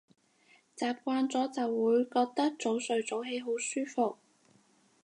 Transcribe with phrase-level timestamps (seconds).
[0.79, 4.17] 習慣咗就會覺得早睡早起好舒服